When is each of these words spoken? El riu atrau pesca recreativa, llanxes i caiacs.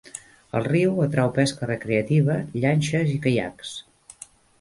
El 0.59 0.63
riu 0.67 0.95
atrau 1.03 1.29
pesca 1.35 1.69
recreativa, 1.69 2.37
llanxes 2.63 3.13
i 3.17 3.21
caiacs. 3.27 3.75